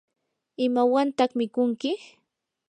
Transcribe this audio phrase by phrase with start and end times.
[0.65, 1.91] ¿imawantaq mikunki?